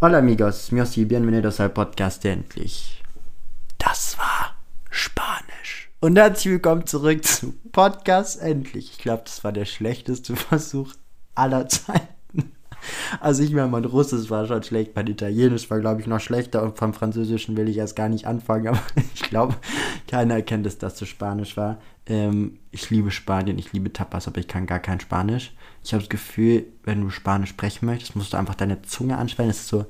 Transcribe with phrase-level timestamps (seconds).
[0.00, 3.02] Hola amigos, y bienvenidos al podcast endlich.
[3.78, 4.56] Das war
[4.90, 5.88] Spanisch.
[6.00, 8.90] Und herzlich willkommen zurück zu Podcast endlich.
[8.90, 10.92] Ich glaube, das war der schlechteste Versuch
[11.36, 12.13] aller Zeiten.
[13.20, 16.62] Also ich meine, mein Russisch war schon schlecht, mein Italienisch war, glaube ich, noch schlechter
[16.62, 18.80] und vom Französischen will ich erst gar nicht anfangen, aber
[19.14, 19.56] ich glaube,
[20.08, 21.78] keiner erkennt es, dass es Spanisch war.
[22.06, 25.54] Ähm, ich liebe Spanien, ich liebe Tapas, aber ich kann gar kein Spanisch.
[25.82, 29.50] Ich habe das Gefühl, wenn du Spanisch sprechen möchtest, musst du einfach deine Zunge anschwellen.
[29.50, 29.86] Es ist so,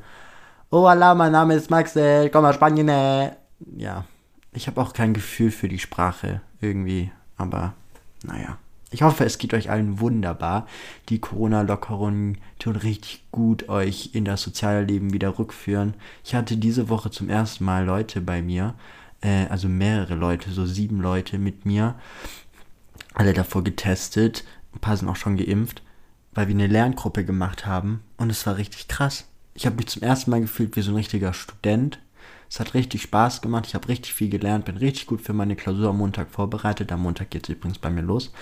[0.70, 2.88] oh Allah, mein Name ist Maxel, komm mal Spanien.
[2.88, 3.32] Äh.
[3.76, 4.04] Ja,
[4.52, 7.74] ich habe auch kein Gefühl für die Sprache irgendwie, aber
[8.22, 8.58] naja.
[8.94, 10.68] Ich hoffe, es geht euch allen wunderbar.
[11.08, 15.94] Die Corona-Lockerungen tun richtig gut euch in das soziale Leben wieder rückführen.
[16.22, 18.74] Ich hatte diese Woche zum ersten Mal Leute bei mir,
[19.20, 21.96] äh, also mehrere Leute, so sieben Leute mit mir,
[23.14, 24.44] alle davor getestet.
[24.72, 25.82] Ein paar sind auch schon geimpft,
[26.32, 29.24] weil wir eine Lerngruppe gemacht haben und es war richtig krass.
[29.54, 31.98] Ich habe mich zum ersten Mal gefühlt wie so ein richtiger Student
[32.48, 33.66] es hat richtig Spaß gemacht.
[33.66, 36.92] Ich habe richtig viel gelernt, bin richtig gut für meine Klausur am Montag vorbereitet.
[36.92, 38.32] Am Montag geht es übrigens bei mir los.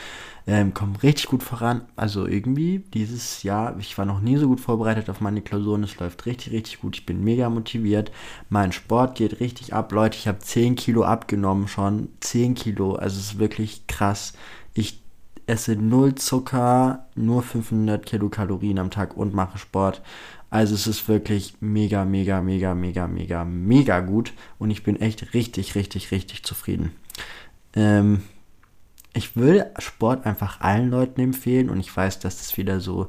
[0.46, 1.82] Ähm, komme richtig gut voran.
[1.96, 5.84] Also irgendwie dieses Jahr, ich war noch nie so gut vorbereitet auf meine Klausuren.
[5.84, 6.96] Es läuft richtig, richtig gut.
[6.96, 8.10] Ich bin mega motiviert.
[8.48, 9.92] Mein Sport geht richtig ab.
[9.92, 12.08] Leute, ich habe 10 Kilo abgenommen schon.
[12.20, 12.94] 10 Kilo.
[12.94, 14.34] Also es ist wirklich krass.
[14.74, 15.02] Ich
[15.46, 20.02] esse null Zucker, nur 500 Kilokalorien am Tag und mache Sport.
[20.52, 25.32] Also es ist wirklich mega, mega, mega, mega, mega, mega gut und ich bin echt
[25.32, 26.92] richtig, richtig, richtig zufrieden.
[27.72, 28.20] Ähm,
[29.14, 33.08] ich würde Sport einfach allen Leuten empfehlen und ich weiß, dass das wieder so,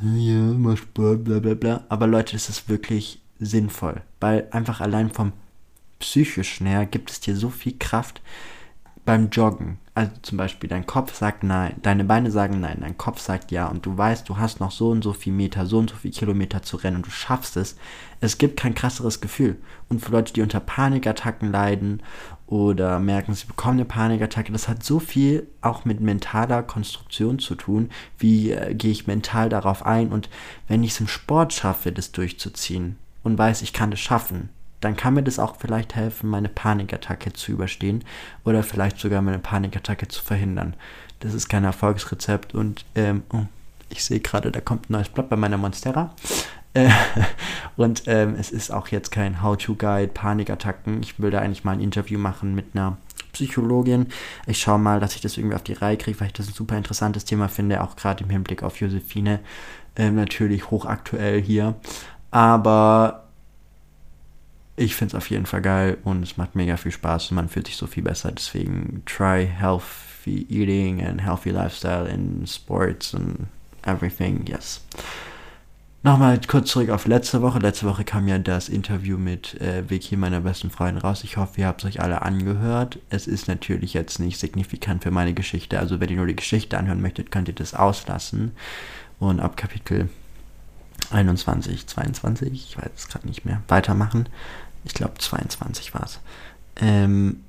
[0.00, 1.84] ja, mach Sport, bla bla bla.
[1.90, 5.34] Aber Leute, das ist wirklich sinnvoll, weil einfach allein vom
[5.98, 8.22] psychischen her gibt es dir so viel Kraft
[9.04, 13.18] beim Joggen also zum Beispiel dein Kopf sagt nein, deine Beine sagen nein, dein Kopf
[13.18, 15.90] sagt ja und du weißt, du hast noch so und so viel Meter, so und
[15.90, 17.76] so viel Kilometer zu rennen und du schaffst es.
[18.20, 19.56] Es gibt kein krasseres Gefühl.
[19.88, 22.00] Und für Leute, die unter Panikattacken leiden
[22.46, 27.56] oder merken, sie bekommen eine Panikattacke, das hat so viel auch mit mentaler Konstruktion zu
[27.56, 27.90] tun.
[28.18, 30.30] Wie äh, gehe ich mental darauf ein und
[30.68, 34.50] wenn ich es im Sport schaffe, das durchzuziehen und weiß, ich kann das schaffen,
[34.80, 38.04] dann kann mir das auch vielleicht helfen, meine Panikattacke zu überstehen
[38.44, 40.74] oder vielleicht sogar meine Panikattacke zu verhindern.
[41.20, 43.46] Das ist kein Erfolgsrezept und ähm, oh,
[43.88, 46.14] ich sehe gerade, da kommt ein neues Blatt bei meiner Monstera.
[46.74, 46.90] Äh,
[47.76, 51.02] und ähm, es ist auch jetzt kein How-to-Guide, Panikattacken.
[51.02, 52.98] Ich will da eigentlich mal ein Interview machen mit einer
[53.32, 54.06] Psychologin.
[54.46, 56.54] Ich schaue mal, dass ich das irgendwie auf die Reihe kriege, weil ich das ein
[56.54, 59.40] super interessantes Thema finde, auch gerade im Hinblick auf Josephine.
[59.96, 61.74] Ähm, natürlich hochaktuell hier.
[62.30, 63.27] Aber
[64.78, 67.48] ich finde es auf jeden Fall geil und es macht mega viel Spaß und man
[67.48, 68.32] fühlt sich so viel besser.
[68.32, 73.48] Deswegen try healthy eating and healthy lifestyle in sports and
[73.84, 74.46] everything.
[74.46, 74.80] Yes.
[76.04, 77.58] Nochmal kurz zurück auf letzte Woche.
[77.58, 81.24] Letzte Woche kam ja das Interview mit äh, Vicky, meiner besten Freundin, raus.
[81.24, 83.00] Ich hoffe, ihr habt es euch alle angehört.
[83.10, 85.80] Es ist natürlich jetzt nicht signifikant für meine Geschichte.
[85.80, 88.52] Also, wenn ihr nur die Geschichte anhören möchtet, könnt ihr das auslassen.
[89.18, 90.08] Und ab Kapitel
[91.10, 94.28] 21, 22, ich weiß es gerade nicht mehr, weitermachen.
[94.84, 96.20] Ich glaube 22 war es.
[96.76, 97.44] Ähm,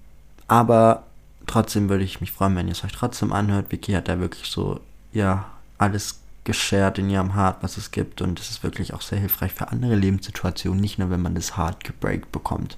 [0.47, 1.03] aber
[1.47, 3.71] trotzdem würde ich mich freuen, wenn ihr es euch trotzdem anhört.
[3.71, 4.79] Vicky hat da wirklich so,
[5.13, 5.45] ja,
[5.77, 8.21] alles geshared in ihrem Heart, was es gibt.
[8.21, 11.57] Und es ist wirklich auch sehr hilfreich für andere Lebenssituationen, nicht nur wenn man das
[11.57, 12.77] Heart gebreakt bekommt.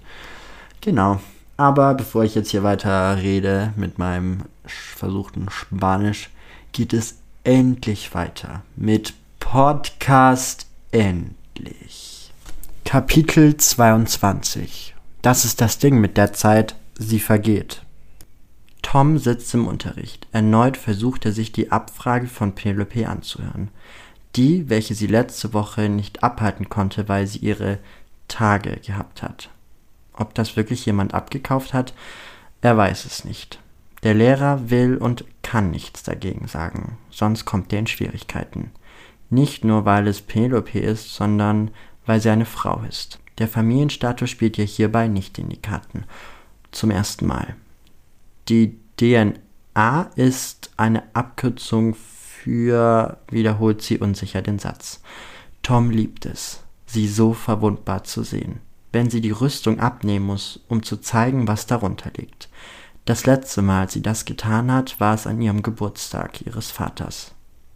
[0.81, 1.21] Genau.
[1.57, 6.29] Aber bevor ich jetzt hier weiter rede mit meinem versuchten Spanisch,
[6.71, 12.10] geht es endlich weiter mit Podcast Endlich.
[12.91, 17.83] Kapitel 22 Das ist das Ding mit der Zeit, sie vergeht.
[18.81, 20.27] Tom sitzt im Unterricht.
[20.33, 23.69] Erneut versucht er sich die Abfrage von Penelope anzuhören.
[24.35, 27.79] Die, welche sie letzte Woche nicht abhalten konnte, weil sie ihre
[28.27, 29.49] Tage gehabt hat.
[30.11, 31.93] Ob das wirklich jemand abgekauft hat,
[32.59, 33.59] er weiß es nicht.
[34.03, 38.71] Der Lehrer will und kann nichts dagegen sagen, sonst kommt er in Schwierigkeiten.
[39.29, 41.71] Nicht nur, weil es Penelope ist, sondern
[42.05, 43.19] weil sie eine Frau ist.
[43.37, 46.05] Der Familienstatus spielt ihr hierbei nicht in die Karten.
[46.71, 47.55] Zum ersten Mal.
[48.49, 55.01] Die DNA ist eine Abkürzung für, wiederholt sie unsicher den Satz.
[55.63, 58.59] Tom liebt es, sie so verwundbar zu sehen,
[58.91, 62.49] wenn sie die Rüstung abnehmen muss, um zu zeigen, was darunter liegt.
[63.05, 67.33] Das letzte Mal, als sie das getan hat, war es an ihrem Geburtstag ihres Vaters.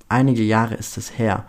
[0.09, 1.45] Einige Jahre ist es her,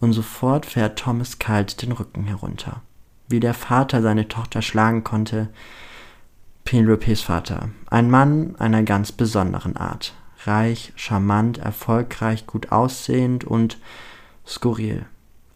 [0.00, 2.82] und sofort fährt Thomas kalt den Rücken herunter.
[3.28, 5.48] Wie der Vater seine Tochter schlagen konnte,
[6.64, 7.70] Penelopes Vater.
[7.88, 10.14] Ein Mann einer ganz besonderen Art.
[10.44, 13.78] Reich, charmant, erfolgreich, gut aussehend und
[14.46, 15.06] skurril.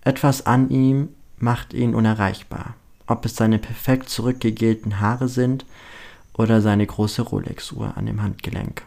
[0.01, 2.77] Etwas an ihm macht ihn unerreichbar.
[3.07, 5.67] Ob es seine perfekt zurückgegelten Haare sind
[6.33, 8.83] oder seine große Rolex-Uhr an dem Handgelenk.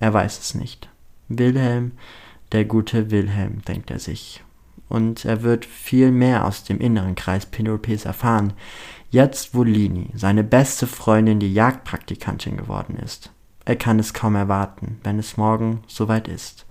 [0.00, 0.90] Er weiß es nicht.
[1.28, 1.92] Wilhelm,
[2.54, 4.42] der gute Wilhelm, denkt er sich.
[4.88, 8.52] Und er wird viel mehr aus dem inneren Kreis Penelopes erfahren,
[9.10, 13.32] jetzt wo Lini, seine beste Freundin, die Jagdpraktikantin geworden ist.
[13.64, 16.64] Er kann es kaum erwarten, wenn es morgen soweit ist.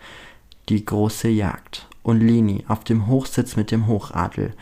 [0.70, 1.88] Die große Jagd.
[2.02, 4.54] Und Lini auf dem Hochsitz mit dem Hochadel,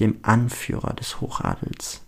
[0.00, 2.02] dem Anführer des Hochadels.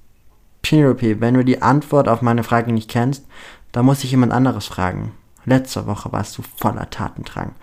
[0.63, 3.27] Penelope, wenn du die Antwort auf meine Frage nicht kennst,
[3.73, 5.13] dann muss ich jemand anderes fragen.
[5.47, 7.55] Letzte Woche warst du voller Tatendrang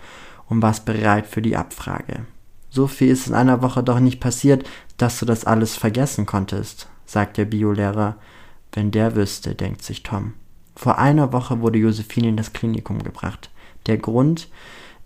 [0.50, 2.26] und warst bereit für die Abfrage.
[2.70, 4.68] So viel ist in einer Woche doch nicht passiert,
[4.98, 8.16] dass du das alles vergessen konntest, sagt der Biolehrer.
[8.72, 10.34] Wenn der wüsste, denkt sich Tom.
[10.76, 13.50] Vor einer Woche wurde Josephine in das Klinikum gebracht.
[13.88, 14.50] Der Grund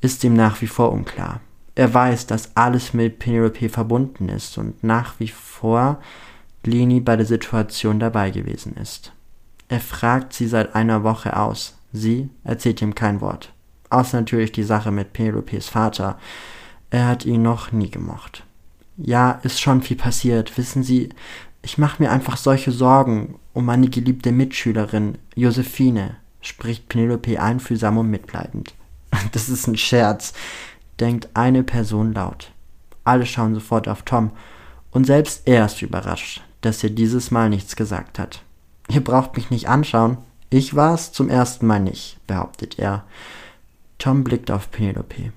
[0.02, 1.40] ist ihm nach wie vor unklar.
[1.76, 6.00] Er weiß, dass alles mit Penelope verbunden ist und nach wie vor
[6.64, 9.14] Lini bei der Situation dabei gewesen ist.
[9.70, 11.78] Er fragt sie seit einer Woche aus.
[11.94, 13.54] Sie erzählt ihm kein Wort.
[13.92, 16.18] Außer natürlich die Sache mit Penelopes Vater.
[16.90, 18.44] Er hat ihn noch nie gemocht.
[18.98, 20.58] Ja, ist schon viel passiert.
[20.58, 21.10] Wissen Sie,
[21.62, 28.10] ich mache mir einfach solche Sorgen um meine geliebte Mitschülerin Josephine, spricht Penelope einfühlsam und
[28.10, 28.74] mitleidend.
[29.34, 30.34] Das ist ein Scherz,
[31.00, 32.52] denkt eine Person laut.
[33.04, 34.32] Alle schauen sofort auf Tom
[34.92, 38.42] und selbst er ist überrascht, dass er dieses Mal nichts gesagt hat.
[38.88, 40.18] Ihr braucht mich nicht anschauen.
[40.50, 43.04] Ich war's zum ersten Mal nicht, behauptet er.
[44.02, 45.32] Tom blickt auf Penelope.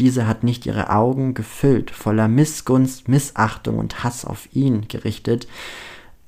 [0.00, 5.46] Diese hat nicht ihre Augen gefüllt, voller Missgunst, Missachtung und Hass auf ihn gerichtet.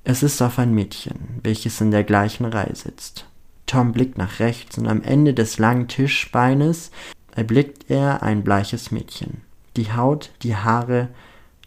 [0.04, 3.26] Es ist auf ein Mädchen, welches in der gleichen Reihe sitzt.
[3.66, 6.92] Tom blickt nach rechts und am Ende des langen Tischbeines
[7.34, 9.40] erblickt er ein bleiches Mädchen.
[9.76, 11.08] Die Haut, die Haare,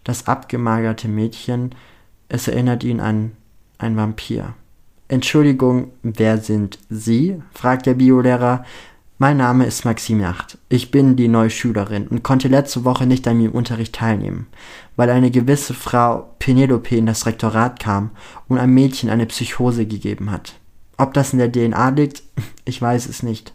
[0.06, 1.76] das abgemagerte Mädchen,
[2.30, 3.34] es erinnert ihn an
[3.78, 4.54] ein Vampir.
[5.10, 7.42] Entschuldigung, wer sind Sie?
[7.52, 8.64] fragt der Biolehrer.
[9.20, 10.58] Mein Name ist Maxim Nacht.
[10.70, 14.48] Ich bin die neue Schülerin und konnte letzte Woche nicht an meinem Unterricht teilnehmen,
[14.96, 18.10] weil eine gewisse Frau Penelope in das Rektorat kam
[18.48, 20.56] und einem Mädchen eine Psychose gegeben hat.
[20.98, 22.24] Ob das in der DNA liegt,
[22.66, 23.54] ich weiß es nicht.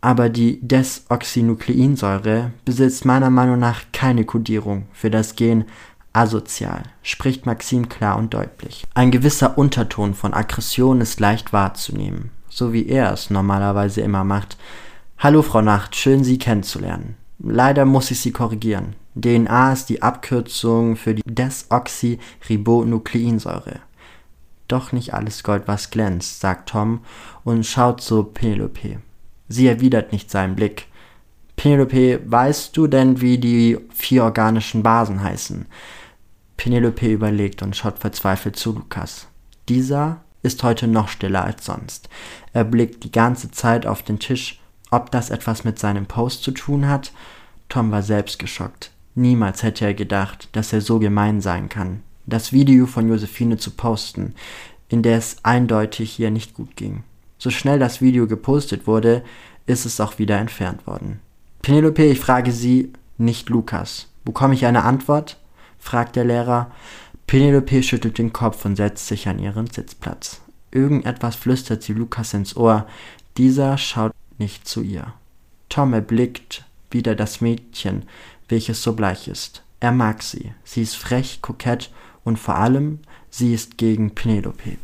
[0.00, 5.66] Aber die Desoxynukleinsäure besitzt meiner Meinung nach keine Kodierung für das Gen
[6.14, 8.84] asozial, spricht Maxim klar und deutlich.
[8.94, 14.56] Ein gewisser Unterton von Aggression ist leicht wahrzunehmen, so wie er es normalerweise immer macht.
[15.18, 17.16] Hallo Frau Nacht, schön Sie kennenzulernen.
[17.38, 18.94] Leider muss ich Sie korrigieren.
[19.14, 23.80] DNA ist die Abkürzung für die Desoxyribonukleinsäure.
[24.68, 27.00] Doch nicht alles Gold, was glänzt, sagt Tom
[27.42, 28.98] und schaut zu Penelope.
[29.48, 30.88] Sie erwidert nicht seinen Blick.
[31.56, 35.64] Penelope, weißt du denn, wie die vier organischen Basen heißen?
[36.56, 39.28] Penelope überlegt und schaut verzweifelt zu Lukas.
[39.68, 42.08] Dieser ist heute noch stiller als sonst.
[42.52, 44.60] Er blickt die ganze Zeit auf den Tisch.
[44.90, 47.12] Ob das etwas mit seinem Post zu tun hat?
[47.68, 48.90] Tom war selbst geschockt.
[49.14, 52.02] Niemals hätte er gedacht, dass er so gemein sein kann.
[52.26, 54.34] Das Video von Josephine zu posten,
[54.88, 57.04] in der es eindeutig hier nicht gut ging.
[57.38, 59.22] So schnell das Video gepostet wurde,
[59.66, 61.20] ist es auch wieder entfernt worden.
[61.62, 64.08] Penelope, ich frage Sie, nicht Lukas.
[64.24, 65.38] Bekomme ich eine Antwort?
[65.78, 66.70] fragt der Lehrer.
[67.32, 70.42] Penelope schüttelt den Kopf und setzt sich an ihren Sitzplatz.
[70.70, 72.86] Irgendetwas flüstert sie Lukas ins Ohr.
[73.38, 75.14] Dieser schaut nicht zu ihr.
[75.70, 78.02] Tom erblickt wieder das Mädchen,
[78.50, 79.62] welches so bleich ist.
[79.80, 80.52] Er mag sie.
[80.62, 81.90] Sie ist frech, kokett
[82.22, 82.98] und vor allem,
[83.30, 84.76] sie ist gegen Penelope.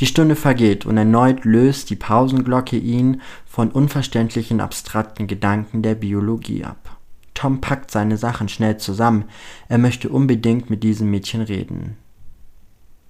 [0.00, 6.62] Die Stunde vergeht und erneut löst die Pausenglocke ihn von unverständlichen abstrakten Gedanken der Biologie
[6.62, 6.79] ab.
[7.40, 9.24] Tom packt seine Sachen schnell zusammen.
[9.70, 11.96] Er möchte unbedingt mit diesem Mädchen reden.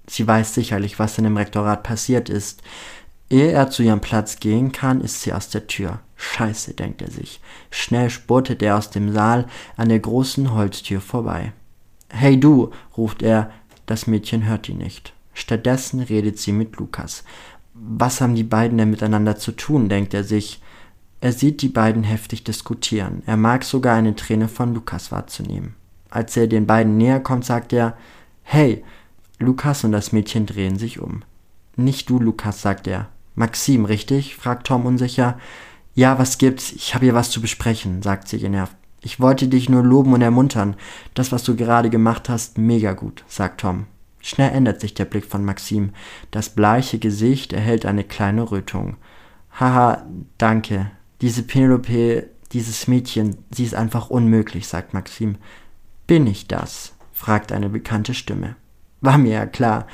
[0.07, 2.61] Sie weiß sicherlich, was in dem Rektorat passiert ist.
[3.29, 5.99] Ehe er zu ihrem Platz gehen kann, ist sie aus der Tür.
[6.15, 7.41] Scheiße, denkt er sich.
[7.71, 11.51] Schnell spurtet er aus dem Saal an der großen Holztür vorbei.
[12.07, 13.51] Hey du, ruft er,
[13.85, 15.11] das Mädchen hört ihn nicht.
[15.33, 17.25] Stattdessen redet sie mit Lukas.
[17.73, 20.61] Was haben die beiden denn miteinander zu tun, denkt er sich.
[21.21, 23.21] Er sieht die beiden heftig diskutieren.
[23.27, 25.75] Er mag sogar eine Träne von Lukas wahrzunehmen.
[26.09, 27.95] Als er den beiden näher kommt, sagt er,
[28.41, 28.83] Hey,
[29.37, 31.21] Lukas und das Mädchen drehen sich um.
[31.75, 33.07] Nicht du, Lukas, sagt er.
[33.35, 34.35] Maxim, richtig?
[34.35, 35.37] fragt Tom unsicher.
[35.93, 36.71] Ja, was gibt's?
[36.71, 38.75] Ich habe hier was zu besprechen, sagt sie genervt.
[39.01, 40.75] Ich wollte dich nur loben und ermuntern.
[41.13, 43.85] Das, was du gerade gemacht hast, mega gut, sagt Tom.
[44.21, 45.91] Schnell ändert sich der Blick von Maxim.
[46.31, 48.97] Das bleiche Gesicht erhält eine kleine Rötung.
[49.59, 50.05] Haha,
[50.37, 55.37] danke, diese Penelope, dieses Mädchen, sie ist einfach unmöglich, sagt Maxim.
[56.07, 56.93] Bin ich das?
[57.13, 58.55] fragt eine bekannte Stimme.
[58.99, 59.87] War mir ja klar,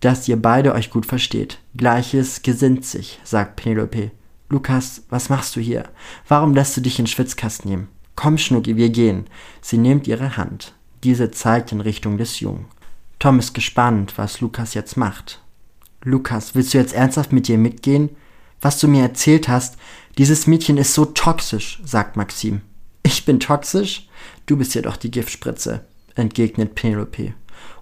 [0.00, 1.58] dass ihr beide euch gut versteht.
[1.76, 4.10] Gleiches gesinnt sich, sagt Penelope.
[4.48, 5.84] Lukas, was machst du hier?
[6.26, 7.88] Warum lässt du dich in Schwitzkasten nehmen?
[8.16, 9.26] Komm, Schnucki, wir gehen.
[9.60, 10.74] Sie nimmt ihre Hand.
[11.04, 12.66] Diese zeigt in Richtung des Jungen.
[13.18, 15.42] Tom ist gespannt, was Lukas jetzt macht.
[16.02, 18.10] Lukas, willst du jetzt ernsthaft mit dir mitgehen?
[18.60, 19.76] Was du mir erzählt hast,
[20.18, 22.62] dieses Mädchen ist so toxisch, sagt Maxim.
[23.02, 24.08] Ich bin toxisch?
[24.46, 27.34] Du bist ja doch die Giftspritze, entgegnet Penelope.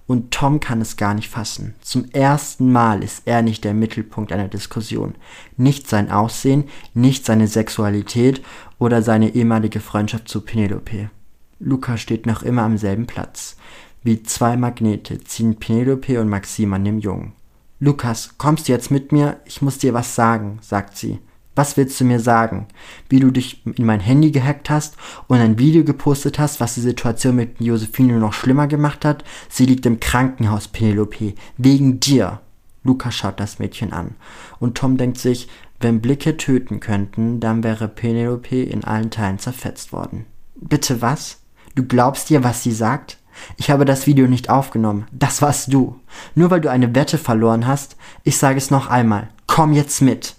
[0.07, 1.75] Und Tom kann es gar nicht fassen.
[1.83, 5.15] Zum ersten Mal ist er nicht der Mittelpunkt einer Diskussion.
[5.59, 8.43] Nicht sein Aussehen, nicht seine Sexualität
[8.79, 11.11] oder seine ehemalige Freundschaft zu Penelope.
[11.59, 13.57] Luca steht noch immer am selben Platz.
[14.03, 17.33] Wie zwei Magnete ziehen Penelope und Maxim an dem Jungen.
[17.81, 19.41] Lukas, kommst du jetzt mit mir?
[19.45, 21.19] Ich muss dir was sagen, sagt sie.
[21.59, 22.69] Was willst du mir sagen?
[23.09, 24.97] Wie du dich in mein Handy gehackt hast
[25.27, 29.25] und ein Video gepostet hast, was die Situation mit Josephine noch schlimmer gemacht hat?
[29.49, 31.35] Sie liegt im Krankenhaus, Penelope.
[31.57, 32.39] Wegen dir.
[32.85, 34.15] Luca schaut das Mädchen an.
[34.61, 35.49] Und Tom denkt sich,
[35.81, 40.27] wenn Blicke töten könnten, dann wäre Penelope in allen Teilen zerfetzt worden.
[40.55, 41.41] Bitte was?
[41.75, 43.19] Du glaubst dir, was sie sagt?
[43.57, 45.07] Ich habe das Video nicht aufgenommen.
[45.11, 45.99] Das warst du.
[46.37, 47.97] Nur weil du eine Wette verloren hast.
[48.23, 49.31] Ich sage es noch einmal.
[49.49, 50.37] Komm jetzt mit.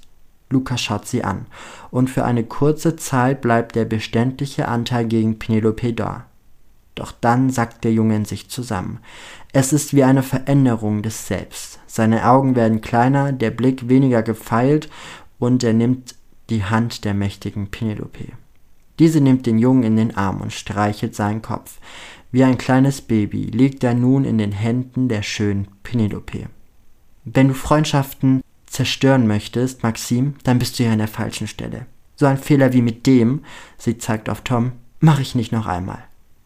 [0.49, 1.45] Lukas schaut sie an,
[1.91, 6.25] und für eine kurze Zeit bleibt der beständige Anteil gegen Penelope da.
[6.95, 8.99] Doch dann sackt der Junge in sich zusammen.
[9.53, 11.79] Es ist wie eine Veränderung des Selbst.
[11.87, 14.89] Seine Augen werden kleiner, der Blick weniger gefeilt,
[15.37, 16.15] und er nimmt
[16.49, 18.33] die Hand der mächtigen Penelope.
[18.97, 21.77] Diese nimmt den Jungen in den Arm und streichelt seinen Kopf.
[22.31, 26.47] Wie ein kleines Baby liegt er nun in den Händen der schönen Penelope.
[27.23, 28.41] Wenn du Freundschaften
[28.79, 31.85] zerstören möchtest, Maxim, dann bist du ja an der falschen Stelle.
[32.15, 33.43] So ein Fehler wie mit dem,
[33.77, 34.71] sie zeigt auf Tom,
[35.01, 36.01] mache ich nicht noch einmal.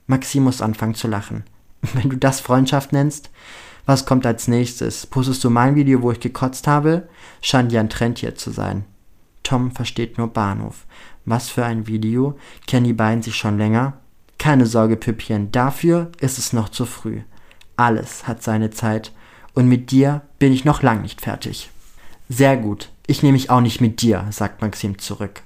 [0.08, 1.44] Maxim muss anfangen zu lachen.
[1.94, 3.30] Wenn du das Freundschaft nennst,
[3.86, 5.06] was kommt als nächstes?
[5.06, 7.08] Postest du mein Video, wo ich gekotzt habe?
[7.40, 8.86] Scheint ja ein Trend hier zu sein.
[9.44, 10.88] Tom versteht nur Bahnhof.
[11.26, 12.40] Was für ein Video?
[12.66, 14.00] Kennen die beiden sich schon länger?
[14.40, 17.22] Keine Sorge, Püppchen, dafür ist es noch zu früh.
[17.78, 19.12] Alles hat seine Zeit
[19.54, 21.70] und mit dir bin ich noch lang nicht fertig.
[22.30, 25.42] Sehr gut, ich nehme mich auch nicht mit dir, sagt Maxim zurück.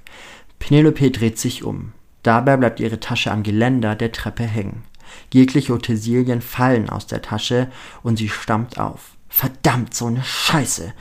[0.58, 1.92] Penelope dreht sich um.
[2.22, 4.84] Dabei bleibt ihre Tasche am Geländer der Treppe hängen.
[5.32, 7.70] Jegliche Utensilien fallen aus der Tasche
[8.02, 9.16] und sie stammt auf.
[9.28, 10.92] Verdammt, so eine Scheiße!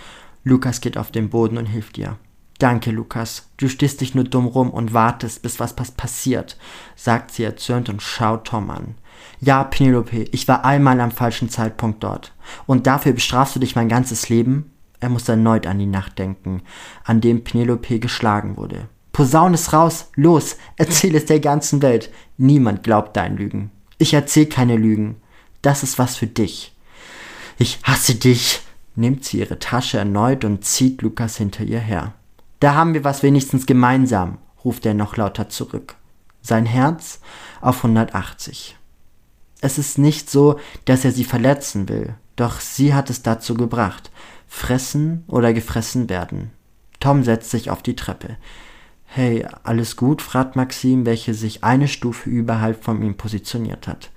[0.44, 2.18] Lukas geht auf den Boden und hilft ihr.
[2.60, 3.50] Danke, Lukas.
[3.58, 6.58] Du stehst dich nur dumm rum und wartest, bis was passiert,
[6.96, 8.96] sagt sie erzürnt und schaut Tom an.
[9.40, 12.34] Ja, Penelope, ich war einmal am falschen Zeitpunkt dort.
[12.66, 14.72] Und dafür bestrafst du dich mein ganzes Leben?
[15.00, 16.64] Er muss erneut an die Nacht denken,
[17.04, 18.90] an dem Penelope geschlagen wurde.
[19.12, 22.12] Posaun es raus, los, erzähl es der ganzen Welt.
[22.38, 23.72] Niemand glaubt deinen Lügen.
[23.98, 25.16] Ich erzähl keine Lügen.
[25.62, 26.76] Das ist was für dich.
[27.58, 28.62] Ich hasse dich,
[28.96, 32.14] nimmt sie ihre Tasche erneut und zieht Lukas hinter ihr her.
[32.60, 35.96] Da haben wir was wenigstens gemeinsam, ruft er noch lauter zurück.
[36.42, 37.20] Sein Herz
[37.62, 38.78] auf 180.
[39.62, 44.12] Es ist nicht so, dass er sie verletzen will, doch sie hat es dazu gebracht
[44.48, 46.52] fressen oder gefressen werden.
[47.00, 48.38] Tom setzt sich auf die Treppe.
[49.06, 50.22] Hey, alles gut?
[50.22, 54.12] fragt Maxim, welche sich eine Stufe überhalb von ihm positioniert hat.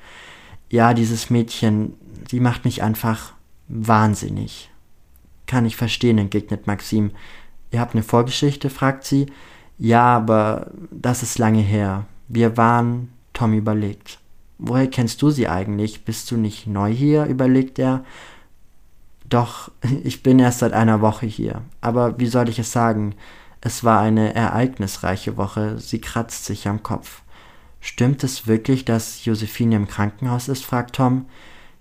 [0.69, 1.95] Ja, dieses Mädchen,
[2.31, 3.35] die macht mich einfach
[3.69, 4.71] wahnsinnig.
[5.47, 7.13] Kann ich verstehen, entgegnet Maxim.
[7.71, 8.71] Ihr habt eine Vorgeschichte?
[8.71, 9.27] fragt sie.
[9.79, 12.07] Ja, aber das ist lange her.
[12.29, 14.19] Wir waren, Tom überlegt.
[14.59, 16.05] Woher kennst du sie eigentlich?
[16.05, 17.25] Bist du nicht neu hier?
[17.25, 18.05] überlegt er.
[19.31, 19.71] Doch,
[20.05, 21.63] ich bin erst seit einer Woche hier.
[21.81, 23.15] Aber wie soll ich es sagen?
[23.63, 25.79] Es war eine ereignisreiche Woche.
[25.79, 27.23] Sie kratzt sich am Kopf.
[27.81, 30.65] Stimmt es wirklich, dass Josephine im Krankenhaus ist?
[30.65, 31.27] fragt Tom.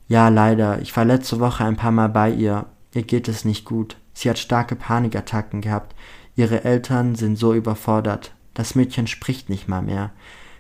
[0.08, 0.82] Ja, leider.
[0.82, 2.68] Ich war letzte Woche ein paar Mal bei ihr.
[2.94, 3.98] Ihr geht es nicht gut.
[4.14, 5.96] Sie hat starke Panikattacken gehabt.
[6.36, 8.34] Ihre Eltern sind so überfordert.
[8.54, 10.12] Das Mädchen spricht nicht mal mehr.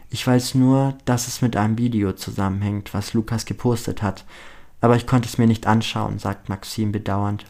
[0.10, 4.26] Ich weiß nur, dass es mit einem Video zusammenhängt, was Lukas gepostet hat
[4.82, 7.46] aber ich konnte es mir nicht anschauen, sagt Maxim bedauernd.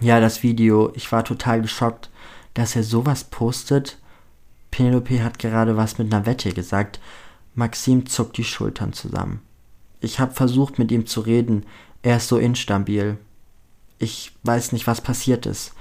[0.00, 2.10] Ja, das Video, ich war total geschockt,
[2.54, 3.98] dass er sowas postet.
[4.70, 7.00] Penelope hat gerade was mit einer Wette gesagt.
[7.54, 9.42] Maxim zuckt die Schultern zusammen.
[10.00, 11.66] Ich habe versucht, mit ihm zu reden.
[12.02, 13.18] Er ist so instabil.
[13.98, 15.74] Ich weiß nicht, was passiert ist.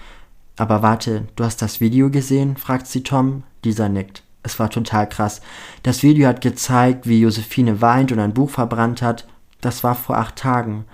[0.58, 2.58] Aber warte, du hast das Video gesehen?
[2.58, 3.44] fragt sie Tom.
[3.63, 4.24] Dieser nickt.
[4.44, 5.41] Es war total krass.
[5.84, 9.25] Das Video hat gezeigt, wie Josephine weint und ein Buch verbrannt hat
[9.61, 10.85] das war vor acht Tagen.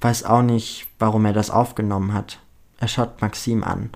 [0.00, 2.40] Weiß auch nicht, warum er das aufgenommen hat.
[2.78, 3.90] Er schaut Maxim an.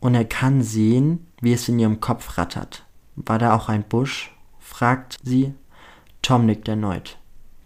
[0.00, 2.84] Und er kann sehen, wie es in ihrem Kopf rattert.
[3.16, 4.34] War da auch ein Busch?
[4.58, 5.54] fragt sie.
[6.22, 7.16] Tom nickt erneut.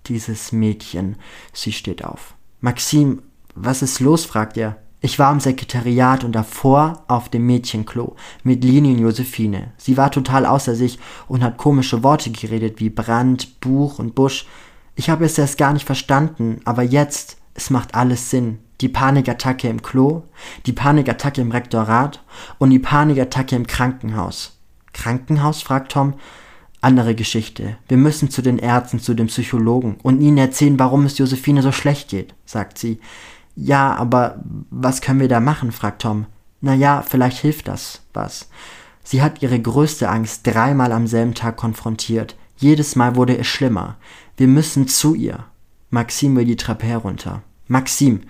[0.07, 1.17] dieses Mädchen.
[1.53, 2.35] Sie steht auf.
[2.61, 3.23] Maxim,
[3.55, 4.25] was ist los?
[4.25, 4.77] fragt er.
[5.01, 9.73] Ich war im Sekretariat und davor auf dem Mädchenklo mit Lini und Josephine.
[9.77, 14.47] Sie war total außer sich und hat komische Worte geredet wie Brand, Buch und Busch.
[14.95, 18.59] Ich habe es erst gar nicht verstanden, aber jetzt, es macht alles Sinn.
[18.81, 20.23] Die Panikattacke im Klo,
[20.67, 22.23] die Panikattacke im Rektorat
[22.59, 24.59] und die Panikattacke im Krankenhaus.
[24.93, 25.63] Krankenhaus?
[25.63, 26.15] fragt Tom.
[26.81, 27.77] Andere Geschichte.
[27.89, 31.73] Wir müssen zu den Ärzten, zu dem Psychologen und ihnen erzählen, warum es Josephine so
[31.73, 33.01] schlecht geht, sagt sie.
[33.57, 35.73] Ja, aber was können wir da machen?
[35.73, 36.27] fragt Tom.
[36.61, 38.49] Na ja, vielleicht hilft das was.
[39.03, 42.37] Sie hat ihre größte Angst dreimal am selben Tag konfrontiert.
[42.57, 43.97] Jedes Mal wurde es schlimmer.
[44.37, 45.45] Wir müssen zu ihr.
[45.91, 47.43] Maxim will die Treppe herunter.
[47.69, 48.23] Maxim!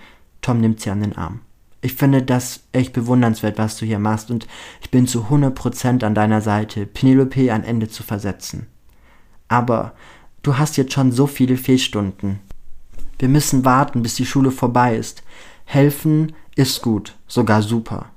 [0.43, 1.41] Tom nimmt sie an den Arm.
[1.81, 4.47] Ich finde das echt bewundernswert, was du hier machst, und
[4.83, 8.67] ich bin zu 100% an deiner Seite, Penelope ein Ende zu versetzen.
[9.49, 9.95] Aber
[10.43, 12.41] du hast jetzt schon so viele Fehlstunden.
[13.19, 15.23] Wir müssen warten, bis die Schule vorbei ist.
[15.65, 18.11] Helfen ist gut, sogar super.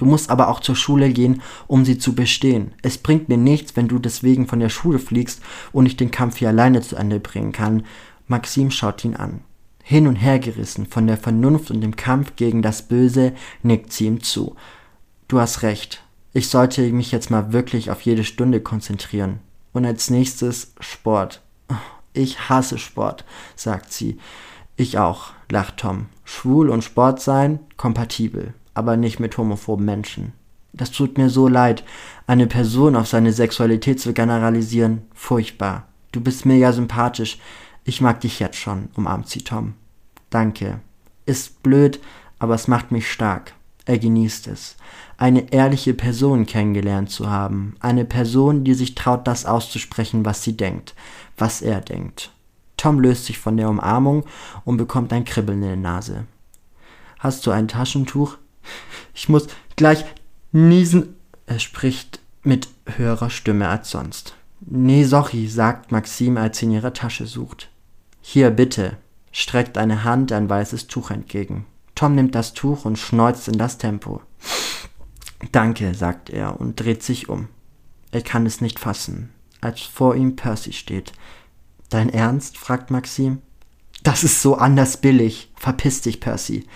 [0.00, 2.72] Du musst aber auch zur Schule gehen, um sie zu bestehen.
[2.80, 5.42] Es bringt mir nichts, wenn du deswegen von der Schule fliegst
[5.72, 7.84] und ich den Kampf hier alleine zu Ende bringen kann.
[8.26, 9.40] Maxim schaut ihn an.
[9.82, 14.06] Hin und her gerissen von der Vernunft und dem Kampf gegen das Böse, nickt sie
[14.06, 14.56] ihm zu.
[15.28, 16.02] Du hast recht.
[16.32, 19.40] Ich sollte mich jetzt mal wirklich auf jede Stunde konzentrieren.
[19.74, 21.42] Und als nächstes Sport.
[22.14, 24.16] Ich hasse Sport, sagt sie.
[24.76, 26.06] Ich auch, lacht Tom.
[26.24, 30.32] Schwul und Sport sein, kompatibel, aber nicht mit homophoben Menschen.
[30.72, 31.84] Das tut mir so leid,
[32.26, 35.02] eine Person auf seine Sexualität zu generalisieren.
[35.14, 35.88] Furchtbar.
[36.12, 37.38] Du bist mega sympathisch.
[37.84, 39.74] Ich mag dich jetzt schon, umarmt sie Tom.
[40.30, 40.80] Danke.
[41.26, 42.00] Ist blöd,
[42.38, 43.54] aber es macht mich stark.
[43.84, 44.76] Er genießt es.
[45.16, 47.74] Eine ehrliche Person kennengelernt zu haben.
[47.80, 50.94] Eine Person, die sich traut, das auszusprechen, was sie denkt
[51.40, 52.30] was er denkt.
[52.76, 54.24] Tom löst sich von der Umarmung
[54.64, 56.24] und bekommt ein Kribbeln in der Nase.
[57.18, 58.38] Hast du ein Taschentuch?
[59.14, 60.04] Ich muss gleich
[60.52, 61.16] niesen.
[61.46, 64.34] Er spricht mit höherer Stimme als sonst.
[64.60, 67.70] Nee, sorry, sagt Maxim, als sie in ihrer Tasche sucht.
[68.20, 68.96] Hier, bitte,
[69.32, 71.66] streckt eine Hand ein weißes Tuch entgegen.
[71.94, 74.22] Tom nimmt das Tuch und schneuzt in das Tempo.
[75.52, 77.48] Danke, sagt er und dreht sich um.
[78.12, 79.30] Er kann es nicht fassen
[79.60, 81.12] als vor ihm Percy steht.
[81.88, 82.56] Dein Ernst?
[82.56, 83.42] fragt Maxim.
[84.02, 85.50] Das ist so anders billig.
[85.56, 86.66] Verpiss dich, Percy.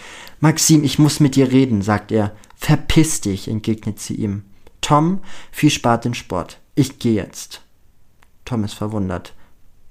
[0.40, 2.36] Maxim, ich muss mit dir reden, sagt er.
[2.56, 4.44] Verpiss dich, entgegnet sie ihm.
[4.80, 6.60] Tom, viel Spaß den Sport.
[6.74, 7.62] Ich gehe jetzt.
[8.44, 9.34] Tom ist verwundert.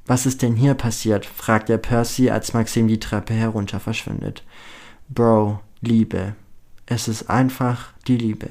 [0.05, 1.25] Was ist denn hier passiert?
[1.25, 4.43] fragt er Percy, als Maxim die Treppe herunter verschwindet.
[5.09, 6.35] Bro, Liebe.
[6.85, 8.49] Es ist einfach die Liebe.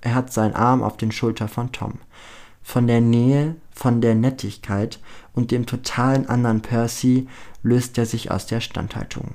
[0.00, 1.98] Er hat seinen Arm auf den Schulter von Tom.
[2.62, 5.00] Von der Nähe, von der Nettigkeit
[5.34, 7.28] und dem totalen anderen Percy
[7.62, 9.34] löst er sich aus der Standhaltung.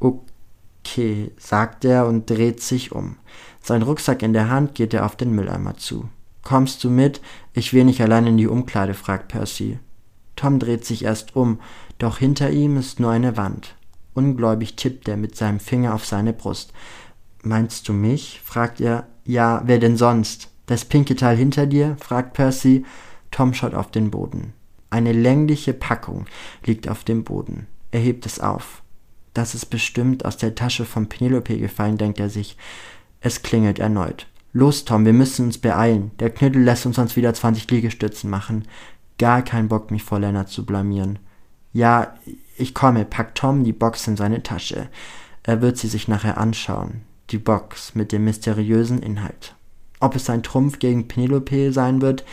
[0.00, 3.16] Okay, sagt er und dreht sich um.
[3.60, 6.08] Sein Rucksack in der Hand geht er auf den Mülleimer zu.
[6.42, 7.20] Kommst du mit?
[7.54, 9.78] Ich will nicht allein in die Umkleide, fragt Percy.
[10.36, 11.60] Tom dreht sich erst um,
[11.98, 13.74] doch hinter ihm ist nur eine Wand.
[14.14, 16.72] Ungläubig tippt er mit seinem Finger auf seine Brust.
[17.42, 18.40] Meinst du mich?
[18.44, 19.06] fragt er.
[19.24, 20.50] Ja, wer denn sonst?
[20.66, 21.96] Das pinke Teil hinter dir?
[22.00, 22.84] fragt Percy.
[23.30, 24.52] Tom schaut auf den Boden.
[24.90, 26.26] Eine längliche Packung
[26.64, 27.66] liegt auf dem Boden.
[27.90, 28.82] Er hebt es auf.
[29.34, 32.56] Das ist bestimmt aus der Tasche von Penelope gefallen, denkt er sich.
[33.20, 34.26] Es klingelt erneut.
[34.52, 36.12] Los, Tom, wir müssen uns beeilen.
[36.18, 38.66] Der Knüttel lässt uns sonst wieder 20 Liegestützen machen.
[39.18, 41.18] Gar kein Bock, mich vor Lennart zu blamieren.
[41.74, 42.14] Ja,
[42.56, 44.88] ich komme, packt Tom die Box in seine Tasche.
[45.42, 47.02] Er wird sie sich nachher anschauen.
[47.30, 49.55] Die Box mit dem mysteriösen Inhalt.
[50.00, 52.24] Ob es ein Trumpf gegen Penelope sein wird,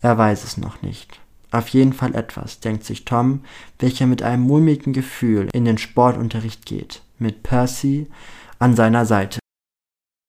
[0.00, 1.20] er weiß es noch nicht.
[1.50, 3.40] Auf jeden Fall etwas, denkt sich Tom,
[3.78, 8.08] welcher mit einem mulmigen Gefühl in den Sportunterricht geht, mit Percy
[8.58, 9.38] an seiner Seite.